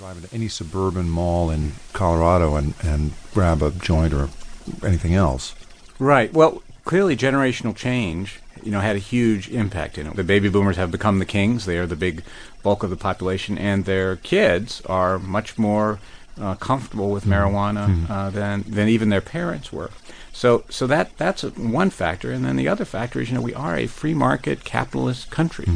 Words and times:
drive 0.00 0.16
into 0.16 0.34
any 0.34 0.48
suburban 0.48 1.10
mall 1.10 1.50
in 1.50 1.72
Colorado 1.92 2.56
and, 2.56 2.72
and 2.82 3.12
grab 3.34 3.62
a 3.62 3.70
joint 3.70 4.14
or 4.14 4.30
anything 4.82 5.14
else. 5.14 5.54
Right. 5.98 6.32
Well, 6.32 6.62
clearly 6.86 7.18
generational 7.18 7.76
change, 7.76 8.40
you 8.62 8.70
know, 8.70 8.80
had 8.80 8.96
a 8.96 8.98
huge 8.98 9.50
impact. 9.50 9.98
in 9.98 10.04
know, 10.04 10.12
the 10.12 10.24
baby 10.24 10.48
boomers 10.48 10.78
have 10.78 10.90
become 10.90 11.18
the 11.18 11.26
kings. 11.26 11.66
They 11.66 11.76
are 11.76 11.86
the 11.86 11.96
big 11.96 12.22
bulk 12.62 12.82
of 12.82 12.88
the 12.88 12.96
population, 12.96 13.58
and 13.58 13.84
their 13.84 14.16
kids 14.16 14.80
are 14.86 15.18
much 15.18 15.58
more 15.58 15.98
uh, 16.40 16.54
comfortable 16.56 17.10
with 17.10 17.24
marijuana 17.24 18.08
uh, 18.10 18.30
than 18.30 18.64
than 18.68 18.88
even 18.88 19.08
their 19.08 19.20
parents 19.20 19.72
were. 19.72 19.90
So, 20.32 20.64
so 20.70 20.86
that 20.86 21.16
that's 21.18 21.42
a, 21.44 21.50
one 21.50 21.90
factor, 21.90 22.30
and 22.30 22.44
then 22.44 22.56
the 22.56 22.68
other 22.68 22.84
factor 22.84 23.20
is, 23.20 23.28
you 23.30 23.34
know, 23.34 23.42
we 23.42 23.52
are 23.54 23.76
a 23.76 23.86
free 23.86 24.14
market 24.14 24.64
capitalist 24.64 25.30
country, 25.30 25.66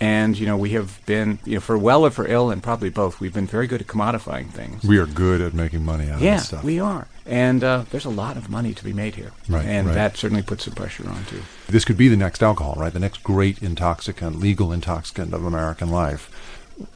and 0.00 0.38
you 0.38 0.46
know, 0.46 0.56
we 0.56 0.70
have 0.70 1.00
been, 1.06 1.38
you 1.44 1.54
know, 1.54 1.60
for 1.60 1.76
well 1.78 2.04
or 2.04 2.10
for 2.10 2.26
ill, 2.28 2.50
and 2.50 2.62
probably 2.62 2.90
both, 2.90 3.18
we've 3.18 3.32
been 3.32 3.46
very 3.46 3.66
good 3.66 3.80
at 3.80 3.86
commodifying 3.86 4.50
things. 4.50 4.84
We 4.84 4.98
are 4.98 5.06
good 5.06 5.40
at 5.40 5.54
making 5.54 5.84
money 5.84 6.10
out 6.10 6.20
Yeah, 6.20 6.36
of 6.36 6.40
stuff. 6.42 6.64
we 6.64 6.78
are, 6.78 7.08
and 7.26 7.64
uh, 7.64 7.84
there's 7.90 8.04
a 8.04 8.10
lot 8.10 8.36
of 8.36 8.48
money 8.50 8.74
to 8.74 8.84
be 8.84 8.92
made 8.92 9.14
here, 9.16 9.32
Right, 9.48 9.64
and 9.64 9.86
right. 9.88 9.94
that 9.94 10.16
certainly 10.16 10.42
puts 10.42 10.64
some 10.64 10.74
pressure 10.74 11.08
on 11.08 11.24
too. 11.24 11.42
This 11.68 11.84
could 11.84 11.96
be 11.96 12.08
the 12.08 12.16
next 12.16 12.42
alcohol, 12.42 12.74
right? 12.76 12.92
The 12.92 13.00
next 13.00 13.24
great 13.24 13.62
intoxicant, 13.62 14.38
legal 14.38 14.70
intoxicant 14.70 15.32
of 15.32 15.44
American 15.44 15.88
life. 15.90 16.30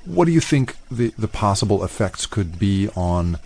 What 0.05 0.25
do 0.25 0.33
you 0.33 0.41
think 0.41 0.77
the, 0.91 1.13
the 1.19 1.29
possible 1.29 1.85
effects 1.85 2.27
could 2.27 2.59
be 2.59 2.89
on 2.97 3.39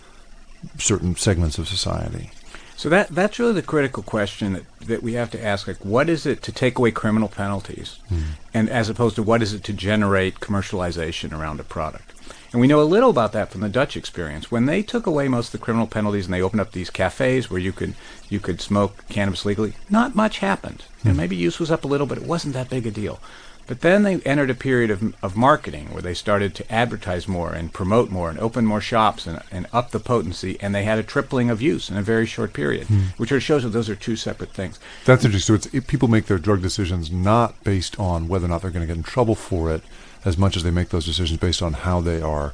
certain 0.77 1.15
segments 1.15 1.57
of 1.57 1.67
society? 1.67 2.31
So 2.75 2.89
that 2.89 3.09
that's 3.09 3.39
really 3.39 3.53
the 3.53 3.61
critical 3.61 4.03
question 4.03 4.53
that, 4.53 4.79
that 4.87 5.03
we 5.03 5.13
have 5.13 5.31
to 5.31 5.43
ask. 5.43 5.67
Like, 5.67 5.85
what 5.85 6.09
is 6.09 6.25
it 6.25 6.41
to 6.43 6.51
take 6.51 6.77
away 6.77 6.91
criminal 6.91 7.29
penalties, 7.29 7.99
hmm. 8.09 8.21
and 8.53 8.69
as 8.69 8.89
opposed 8.89 9.15
to 9.15 9.23
what 9.23 9.41
is 9.41 9.53
it 9.53 9.63
to 9.65 9.73
generate 9.73 10.39
commercialization 10.39 11.37
around 11.37 11.59
a 11.59 11.63
product? 11.63 12.11
And 12.51 12.59
we 12.59 12.67
know 12.67 12.81
a 12.81 12.83
little 12.83 13.09
about 13.09 13.31
that 13.33 13.51
from 13.51 13.61
the 13.61 13.69
Dutch 13.69 13.97
experience. 13.97 14.51
When 14.51 14.65
they 14.67 14.83
took 14.83 15.07
away 15.07 15.27
most 15.27 15.47
of 15.47 15.59
the 15.59 15.65
criminal 15.65 15.87
penalties 15.87 16.25
and 16.25 16.33
they 16.33 16.41
opened 16.41 16.61
up 16.61 16.71
these 16.71 16.89
cafes 16.89 17.49
where 17.49 17.59
you 17.59 17.71
could 17.71 17.95
you 18.29 18.39
could 18.39 18.59
smoke 18.59 19.07
cannabis 19.07 19.45
legally, 19.45 19.73
not 19.89 20.15
much 20.15 20.39
happened. 20.39 20.83
Hmm. 21.03 21.09
And 21.09 21.17
maybe 21.17 21.35
use 21.35 21.59
was 21.59 21.71
up 21.71 21.83
a 21.83 21.87
little, 21.87 22.07
but 22.07 22.17
it 22.17 22.27
wasn't 22.27 22.53
that 22.55 22.69
big 22.69 22.85
a 22.85 22.91
deal. 22.91 23.19
But 23.65 23.81
then 23.81 24.03
they 24.03 24.19
entered 24.21 24.49
a 24.49 24.55
period 24.55 24.91
of, 24.91 25.15
of 25.23 25.37
marketing 25.37 25.93
where 25.93 26.01
they 26.01 26.13
started 26.13 26.53
to 26.55 26.71
advertise 26.71 27.27
more 27.27 27.53
and 27.53 27.71
promote 27.71 28.09
more 28.09 28.29
and 28.29 28.39
open 28.39 28.65
more 28.65 28.81
shops 28.81 29.25
and, 29.25 29.41
and 29.51 29.67
up 29.71 29.91
the 29.91 29.99
potency, 29.99 30.57
and 30.61 30.75
they 30.75 30.83
had 30.83 30.99
a 30.99 31.03
tripling 31.03 31.49
of 31.49 31.61
use 31.61 31.89
in 31.89 31.97
a 31.97 32.01
very 32.01 32.25
short 32.25 32.53
period, 32.53 32.87
hmm. 32.87 33.01
which 33.17 33.29
shows 33.41 33.63
that 33.63 33.69
those 33.69 33.89
are 33.89 33.95
two 33.95 34.15
separate 34.15 34.51
things. 34.51 34.79
That's 35.05 35.25
interesting. 35.25 35.55
So 35.55 35.57
it's, 35.57 35.73
it, 35.73 35.87
people 35.87 36.07
make 36.07 36.25
their 36.25 36.37
drug 36.37 36.61
decisions 36.61 37.11
not 37.11 37.63
based 37.63 37.99
on 37.99 38.27
whether 38.27 38.45
or 38.45 38.49
not 38.49 38.61
they're 38.61 38.71
going 38.71 38.85
to 38.85 38.87
get 38.87 38.97
in 38.97 39.03
trouble 39.03 39.35
for 39.35 39.71
it, 39.71 39.83
as 40.25 40.37
much 40.37 40.55
as 40.55 40.63
they 40.63 40.71
make 40.71 40.89
those 40.89 41.05
decisions 41.05 41.39
based 41.39 41.61
on 41.61 41.73
how 41.73 42.01
they 42.01 42.21
are 42.21 42.53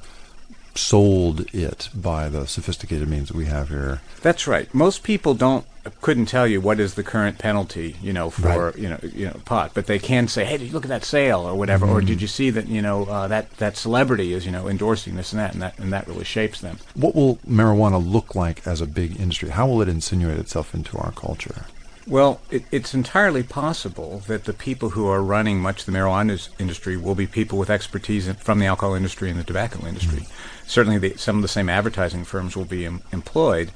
sold 0.75 1.53
it 1.53 1.89
by 1.93 2.29
the 2.29 2.47
sophisticated 2.47 3.07
means 3.07 3.29
that 3.29 3.37
we 3.37 3.45
have 3.45 3.69
here. 3.69 4.01
That's 4.21 4.47
right. 4.47 4.73
Most 4.73 5.03
people 5.03 5.33
don't 5.33 5.65
couldn't 6.01 6.27
tell 6.27 6.45
you 6.45 6.61
what 6.61 6.79
is 6.79 6.93
the 6.93 7.03
current 7.03 7.39
penalty, 7.39 7.95
you 8.01 8.13
know, 8.13 8.29
for 8.29 8.67
Right. 8.67 8.77
you 8.77 8.89
know 8.89 8.99
you 9.01 9.25
know 9.25 9.39
pot, 9.45 9.71
but 9.73 9.87
they 9.87 9.97
can 9.97 10.27
say, 10.27 10.43
hey, 10.45 10.57
did 10.57 10.67
you 10.67 10.73
look 10.73 10.83
at 10.85 10.89
that 10.89 11.05
sale 11.05 11.39
or 11.41 11.55
whatever, 11.55 11.85
or 11.87 12.01
did 12.01 12.21
you 12.21 12.27
see 12.27 12.49
that 12.51 12.67
you 12.67 12.81
know 12.81 13.05
uh, 13.05 13.27
that 13.27 13.49
that 13.57 13.77
celebrity 13.77 14.33
is 14.33 14.45
you 14.45 14.51
know 14.51 14.67
endorsing 14.67 15.15
this 15.15 15.31
and 15.31 15.39
that, 15.39 15.53
and 15.53 15.61
that 15.61 15.79
and 15.79 15.91
that 15.93 16.07
really 16.07 16.25
shapes 16.25 16.61
them. 16.61 16.77
What 16.95 17.15
will 17.15 17.37
marijuana 17.47 17.99
look 18.05 18.35
like 18.35 18.67
as 18.67 18.81
a 18.81 18.85
big 18.85 19.19
industry? 19.19 19.49
How 19.49 19.67
will 19.67 19.81
it 19.81 19.89
insinuate 19.89 20.37
itself 20.37 20.73
into 20.75 20.97
our 20.97 21.11
culture? 21.11 21.65
Well, 22.09 22.41
it, 22.49 22.63
it's 22.71 22.95
entirely 22.95 23.43
possible 23.43 24.23
that 24.25 24.45
the 24.45 24.53
people 24.53 24.89
who 24.89 25.07
are 25.07 25.21
running 25.21 25.59
much 25.59 25.81
of 25.81 25.85
the 25.85 25.91
marijuana 25.91 26.49
industry 26.57 26.97
will 26.97 27.13
be 27.13 27.27
people 27.27 27.59
with 27.59 27.69
expertise 27.69 28.27
in, 28.27 28.33
from 28.35 28.57
the 28.57 28.65
alcohol 28.65 28.95
industry 28.95 29.29
and 29.29 29.39
the 29.39 29.43
tobacco 29.43 29.85
industry. 29.85 30.25
Certainly, 30.65 30.97
the, 30.97 31.17
some 31.17 31.35
of 31.35 31.43
the 31.43 31.47
same 31.47 31.69
advertising 31.69 32.25
firms 32.25 32.55
will 32.57 32.65
be 32.65 32.83
em, 32.87 33.03
employed, 33.13 33.71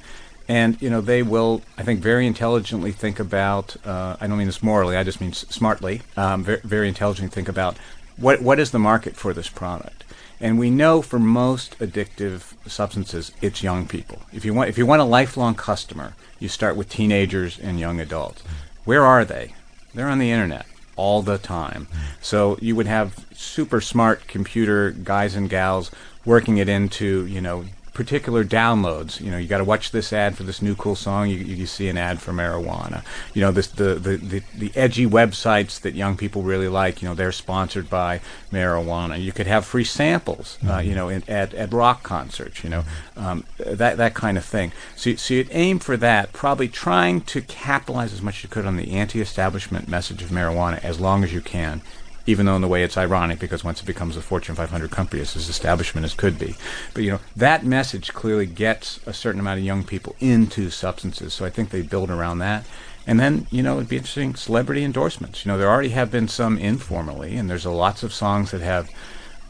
and 0.48 0.80
you 0.82 0.90
know 0.90 1.00
they 1.00 1.22
will, 1.22 1.62
I 1.78 1.84
think, 1.84 2.00
very 2.00 2.26
intelligently 2.26 2.90
think 2.90 3.20
about. 3.20 3.76
Uh, 3.86 4.16
I 4.20 4.26
don't 4.26 4.36
mean 4.36 4.48
this 4.48 4.64
morally; 4.64 4.96
I 4.96 5.04
just 5.04 5.20
mean 5.20 5.30
s- 5.30 5.46
smartly. 5.48 6.02
Um, 6.16 6.42
very, 6.42 6.60
very 6.64 6.88
intelligently 6.88 7.32
think 7.32 7.48
about 7.48 7.76
what 8.16 8.42
what 8.42 8.58
is 8.58 8.72
the 8.72 8.80
market 8.80 9.14
for 9.14 9.32
this 9.32 9.48
product. 9.48 10.02
And 10.40 10.58
we 10.58 10.70
know 10.70 11.00
for 11.00 11.18
most 11.18 11.78
addictive 11.78 12.54
substances, 12.68 13.32
it's 13.40 13.62
young 13.62 13.86
people. 13.86 14.22
If 14.32 14.44
you 14.44 14.52
want, 14.52 14.68
if 14.68 14.78
you 14.78 14.86
want 14.86 15.00
a 15.00 15.04
lifelong 15.04 15.54
customer, 15.54 16.14
you 16.38 16.48
start 16.48 16.76
with 16.76 16.88
teenagers 16.88 17.58
and 17.58 17.78
young 17.78 18.00
adults. 18.00 18.42
Where 18.84 19.04
are 19.04 19.24
they? 19.24 19.54
They're 19.94 20.08
on 20.08 20.18
the 20.18 20.30
internet 20.30 20.66
all 20.96 21.22
the 21.22 21.38
time. 21.38 21.88
So 22.20 22.58
you 22.60 22.76
would 22.76 22.86
have 22.86 23.24
super 23.32 23.80
smart 23.80 24.26
computer 24.26 24.90
guys 24.90 25.34
and 25.34 25.48
gals 25.48 25.90
working 26.24 26.58
it 26.58 26.68
into, 26.68 27.26
you 27.26 27.40
know, 27.40 27.64
particular 27.94 28.44
downloads. 28.44 29.20
You 29.20 29.30
know, 29.30 29.38
you 29.38 29.46
got 29.48 29.58
to 29.58 29.64
watch 29.64 29.92
this 29.92 30.12
ad 30.12 30.36
for 30.36 30.42
this 30.42 30.60
new 30.60 30.74
cool 30.74 30.96
song. 30.96 31.30
You, 31.30 31.38
you 31.38 31.64
see 31.66 31.88
an 31.88 31.96
ad 31.96 32.20
for 32.20 32.32
marijuana. 32.32 33.04
You 33.32 33.40
know, 33.40 33.52
this 33.52 33.68
the, 33.68 33.94
the, 33.94 34.16
the, 34.16 34.42
the 34.54 34.72
edgy 34.76 35.06
websites 35.06 35.80
that 35.80 35.94
young 35.94 36.16
people 36.16 36.42
really 36.42 36.68
like. 36.68 37.00
You 37.00 37.08
know, 37.08 37.14
they're 37.14 37.32
sponsored 37.32 37.88
by 37.88 38.20
marijuana. 38.52 39.22
You 39.22 39.32
could 39.32 39.46
have 39.46 39.64
free 39.64 39.84
samples. 39.84 40.58
Uh, 40.68 40.78
you 40.78 40.94
know, 40.94 41.08
in, 41.08 41.22
at 41.28 41.54
at 41.54 41.72
rock 41.72 42.02
concerts. 42.02 42.62
You 42.64 42.70
know, 42.70 42.84
um, 43.16 43.44
that 43.58 43.96
that 43.96 44.14
kind 44.14 44.36
of 44.36 44.44
thing. 44.44 44.72
So 44.96 45.10
you- 45.10 45.16
so 45.16 45.34
you'd 45.34 45.48
aim 45.52 45.78
for 45.78 45.96
that. 45.96 46.32
Probably 46.32 46.68
trying 46.68 47.20
to 47.22 47.40
capitalize 47.40 48.12
as 48.12 48.20
much 48.20 48.38
as 48.38 48.42
you 48.42 48.48
could 48.48 48.66
on 48.66 48.76
the 48.76 48.92
anti-establishment 48.92 49.88
message 49.88 50.22
of 50.22 50.30
marijuana 50.30 50.82
as 50.84 51.00
long 51.00 51.22
as 51.24 51.32
you 51.32 51.40
can 51.40 51.80
even 52.26 52.46
though 52.46 52.56
in 52.56 52.62
the 52.62 52.68
way 52.68 52.82
it's 52.82 52.96
ironic 52.96 53.38
because 53.38 53.64
once 53.64 53.80
it 53.80 53.86
becomes 53.86 54.16
a 54.16 54.22
Fortune 54.22 54.54
500 54.54 54.90
company, 54.90 55.22
it's 55.22 55.36
as 55.36 55.48
establishment 55.48 56.04
as 56.04 56.14
could 56.14 56.38
be. 56.38 56.56
But 56.94 57.02
you 57.04 57.10
know 57.10 57.20
that 57.36 57.64
message 57.64 58.12
clearly 58.12 58.46
gets 58.46 59.00
a 59.06 59.12
certain 59.12 59.40
amount 59.40 59.58
of 59.58 59.64
young 59.64 59.84
people 59.84 60.16
into 60.20 60.70
substances. 60.70 61.34
So 61.34 61.44
I 61.44 61.50
think 61.50 61.70
they 61.70 61.82
build 61.82 62.10
around 62.10 62.38
that. 62.38 62.64
And 63.06 63.20
then 63.20 63.46
you 63.50 63.62
know 63.62 63.76
it'd 63.76 63.88
be 63.88 63.96
interesting 63.96 64.34
celebrity 64.34 64.84
endorsements. 64.84 65.44
You 65.44 65.52
know 65.52 65.58
there 65.58 65.68
already 65.68 65.90
have 65.90 66.10
been 66.10 66.28
some 66.28 66.58
informally, 66.58 67.36
and 67.36 67.50
there's 67.50 67.66
a 67.66 67.70
lots 67.70 68.02
of 68.02 68.12
songs 68.12 68.50
that 68.50 68.60
have. 68.62 68.90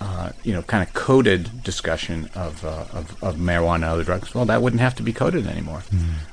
Uh, 0.01 0.33
you 0.43 0.53
know, 0.53 0.61
kind 0.61 0.87
of 0.87 0.93
coded 0.93 1.63
discussion 1.63 2.29
of, 2.35 2.63
uh, 2.65 2.85
of 2.93 3.23
of 3.23 3.37
marijuana 3.37 3.77
and 3.77 3.85
other 3.85 4.05
drugs. 4.05 4.35
Well, 4.35 4.45
that 4.47 4.61
wouldn't 4.61 4.83
have 4.83 4.95
to 4.97 5.05
be 5.05 5.13
coded 5.13 5.47
anymore. 5.47 5.83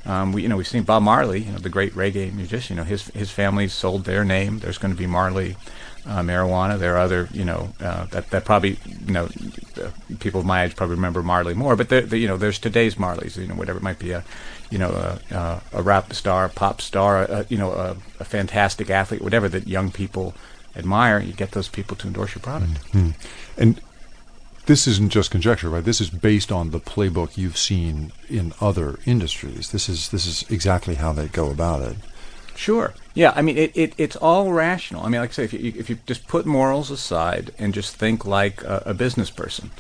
Um, 0.03 0.33
we, 0.33 0.41
you 0.41 0.49
know, 0.49 0.57
we've 0.57 0.67
seen 0.67 0.83
Bob 0.83 1.03
Marley, 1.03 1.43
you 1.43 1.51
know, 1.51 1.59
the 1.59 1.69
great 1.69 1.93
reggae 1.93 2.33
musician. 2.33 2.75
You 2.75 2.83
know, 2.83 2.89
his 2.89 3.05
his 3.09 3.29
family 3.29 3.67
sold 3.67 4.05
their 4.05 4.25
name. 4.25 4.59
There's 4.59 4.79
going 4.79 4.93
to 4.93 4.97
be 4.97 5.05
Marley 5.05 5.55
uh, 6.05 6.19
marijuana. 6.21 6.79
There 6.79 6.95
are 6.95 6.99
other, 6.99 7.29
you 7.31 7.45
know, 7.45 7.73
uh, 7.79 8.05
that 8.07 8.29
that 8.31 8.45
probably, 8.45 8.77
you 9.05 9.13
know, 9.13 9.29
people 10.19 10.39
of 10.39 10.45
my 10.45 10.63
age 10.63 10.75
probably 10.75 10.95
remember 10.95 11.21
Marley 11.21 11.53
more. 11.53 11.75
But 11.75 11.89
there, 11.89 12.01
there, 12.01 12.19
you 12.19 12.27
know, 12.27 12.37
there's 12.37 12.59
today's 12.59 12.95
Marleys. 12.95 13.37
You 13.37 13.47
know, 13.47 13.55
whatever 13.55 13.77
it 13.77 13.83
might 13.83 13.99
be, 13.99 14.11
a, 14.11 14.23
you 14.69 14.77
know, 14.77 15.19
a, 15.31 15.61
a, 15.73 15.81
rap 15.81 16.13
star, 16.13 16.45
a 16.45 16.49
pop 16.49 16.81
star, 16.81 17.23
a, 17.23 17.45
you 17.49 17.57
know, 17.57 17.71
a, 17.71 17.97
a 18.19 18.25
fantastic 18.25 18.89
athlete, 18.89 19.21
whatever 19.21 19.47
that 19.49 19.67
young 19.67 19.91
people 19.91 20.33
admire. 20.75 21.19
You 21.19 21.33
get 21.33 21.51
those 21.51 21.67
people 21.67 21.95
to 21.97 22.07
endorse 22.07 22.35
your 22.35 22.41
product. 22.41 22.79
And 23.57 23.79
this 24.65 24.87
isn't 24.87 25.09
just 25.09 25.31
conjecture, 25.31 25.69
right? 25.69 25.83
This 25.83 25.99
is 26.01 26.09
based 26.09 26.51
on 26.51 26.71
the 26.71 26.79
playbook 26.79 27.37
you've 27.37 27.57
seen 27.57 28.11
in 28.29 28.53
other 28.61 28.99
industries. 29.05 29.71
This 29.71 29.89
is 29.89 30.09
this 30.09 30.25
is 30.25 30.49
exactly 30.49 30.95
how 30.95 31.13
they 31.13 31.27
go 31.27 31.49
about 31.49 31.81
it. 31.81 31.97
Sure. 32.61 32.93
Yeah. 33.15 33.33
I 33.35 33.41
mean, 33.41 33.57
it, 33.57 33.71
it 33.75 33.93
it's 33.97 34.15
all 34.15 34.53
rational. 34.53 35.03
I 35.03 35.09
mean, 35.09 35.19
like 35.19 35.31
I 35.31 35.33
say, 35.33 35.43
if 35.45 35.53
you 35.53 35.73
if 35.75 35.89
you 35.89 35.97
just 36.05 36.27
put 36.27 36.45
morals 36.45 36.91
aside 36.91 37.49
and 37.57 37.73
just 37.73 37.95
think 37.95 38.23
like 38.23 38.61
a, 38.63 38.83
a 38.85 38.93
business 38.93 39.31
person, 39.31 39.71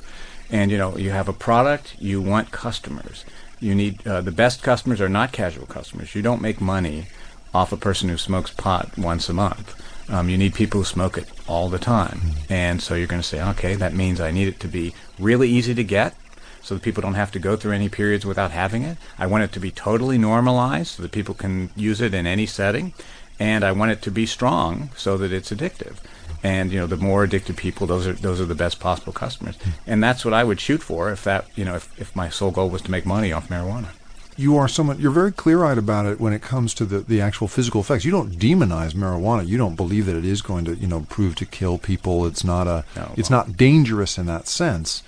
and 0.49 0.71
you 0.71 0.79
know, 0.79 0.97
you 0.97 1.11
have 1.11 1.29
a 1.29 1.33
product, 1.33 1.95
you 1.99 2.19
want 2.19 2.49
customers. 2.49 3.23
You 3.59 3.75
need 3.75 4.07
uh, 4.07 4.21
the 4.21 4.31
best 4.31 4.63
customers 4.63 4.99
are 4.99 5.09
not 5.09 5.31
casual 5.31 5.67
customers. 5.67 6.15
You 6.15 6.23
don't 6.23 6.41
make 6.41 6.59
money 6.59 7.05
off 7.53 7.71
a 7.71 7.77
person 7.77 8.09
who 8.09 8.17
smokes 8.17 8.49
pot 8.49 8.97
once 8.97 9.29
a 9.29 9.33
month. 9.33 9.79
Um, 10.09 10.27
you 10.27 10.37
need 10.37 10.55
people 10.55 10.79
who 10.79 10.85
smoke 10.85 11.19
it 11.19 11.29
all 11.47 11.69
the 11.69 11.77
time, 11.77 12.19
and 12.49 12.81
so 12.81 12.95
you're 12.95 13.13
going 13.13 13.21
to 13.21 13.27
say, 13.27 13.43
okay, 13.49 13.75
that 13.75 13.93
means 13.93 14.19
I 14.19 14.31
need 14.31 14.47
it 14.47 14.59
to 14.61 14.67
be 14.67 14.95
really 15.19 15.49
easy 15.49 15.75
to 15.75 15.83
get, 15.83 16.15
so 16.61 16.75
that 16.75 16.83
people 16.83 17.01
don't 17.01 17.15
have 17.15 17.31
to 17.31 17.39
go 17.39 17.55
through 17.55 17.73
any 17.73 17.89
periods 17.89 18.25
without 18.25 18.51
having 18.51 18.83
it. 18.83 18.97
I 19.17 19.27
want 19.27 19.43
it 19.43 19.51
to 19.53 19.59
be 19.59 19.71
totally 19.71 20.17
normalized 20.17 20.89
so 20.95 21.03
that 21.03 21.11
people 21.11 21.33
can 21.35 21.69
use 21.75 22.01
it 22.01 22.13
in 22.13 22.25
any 22.27 22.45
setting. 22.45 22.93
And 23.39 23.63
I 23.63 23.71
want 23.71 23.91
it 23.91 24.01
to 24.03 24.11
be 24.11 24.25
strong 24.27 24.91
so 24.95 25.17
that 25.17 25.31
it's 25.31 25.51
addictive. 25.51 25.95
And 26.43 26.71
you 26.71 26.79
know, 26.79 26.87
the 26.87 26.97
more 26.97 27.23
addicted 27.23 27.57
people, 27.57 27.87
those 27.87 28.05
are 28.07 28.13
those 28.13 28.39
are 28.41 28.45
the 28.45 28.55
best 28.55 28.79
possible 28.79 29.13
customers. 29.13 29.57
And 29.87 30.03
that's 30.03 30.23
what 30.25 30.33
I 30.33 30.43
would 30.43 30.59
shoot 30.59 30.81
for 30.81 31.11
if 31.11 31.23
that 31.23 31.45
you 31.55 31.65
know 31.65 31.75
if, 31.75 31.99
if 31.99 32.15
my 32.15 32.29
sole 32.29 32.51
goal 32.51 32.69
was 32.69 32.81
to 32.83 32.91
make 32.91 33.05
money 33.05 33.31
off 33.31 33.47
marijuana. 33.49 33.89
You 34.37 34.57
are 34.57 34.67
someone 34.67 34.99
you're 34.99 35.11
very 35.11 35.31
clear-eyed 35.31 35.77
about 35.77 36.05
it 36.05 36.19
when 36.19 36.33
it 36.33 36.41
comes 36.41 36.73
to 36.75 36.85
the, 36.85 36.99
the 36.99 37.19
actual 37.21 37.47
physical 37.47 37.81
effects. 37.81 38.05
You 38.05 38.11
don't 38.11 38.31
demonize 38.31 38.93
marijuana. 38.93 39.45
You 39.47 39.57
don't 39.57 39.75
believe 39.75 40.05
that 40.07 40.15
it 40.15 40.25
is 40.25 40.41
going 40.41 40.65
to, 40.65 40.75
you 40.75 40.87
know, 40.87 41.05
prove 41.09 41.35
to 41.35 41.45
kill 41.45 41.77
people. 41.77 42.25
It's 42.25 42.43
not 42.43 42.65
a 42.67 42.85
No, 42.95 43.11
it's 43.17 43.29
well- 43.29 43.45
not 43.45 43.57
dangerous 43.57 44.17
in 44.17 44.25
that 44.27 44.47
sense. 44.47 45.03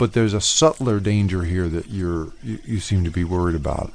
But 0.00 0.14
there's 0.14 0.32
a 0.32 0.40
subtler 0.40 0.98
danger 0.98 1.42
here 1.44 1.68
that 1.68 1.90
you're 1.90 2.32
you, 2.42 2.58
you 2.64 2.80
seem 2.80 3.04
to 3.04 3.10
be 3.10 3.22
worried 3.22 3.54
about. 3.54 3.92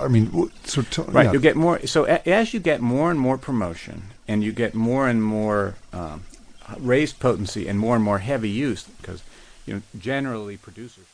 I 0.00 0.08
mean, 0.08 0.50
so 0.64 0.80
t- 0.80 1.02
Right. 1.02 1.26
yeah. 1.26 1.32
You 1.32 1.40
get 1.40 1.56
more. 1.56 1.78
So 1.86 2.06
a, 2.06 2.26
as 2.26 2.54
you 2.54 2.60
get 2.60 2.80
more 2.80 3.10
and 3.10 3.20
more 3.20 3.36
promotion, 3.36 4.04
and 4.26 4.42
you 4.42 4.50
get 4.52 4.74
more 4.74 5.06
and 5.10 5.22
more 5.22 5.74
um, 5.92 6.22
raised 6.78 7.20
potency 7.20 7.68
and 7.68 7.78
more 7.78 7.96
and 7.96 8.02
more 8.02 8.20
heavy 8.20 8.48
use, 8.48 8.84
because 8.98 9.22
you 9.66 9.74
know 9.74 9.82
generally 9.98 10.56
producers. 10.56 11.04